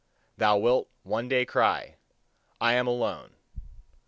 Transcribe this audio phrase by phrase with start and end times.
[0.35, 1.97] Thou wilt one day cry:
[2.59, 3.35] "I am alone!"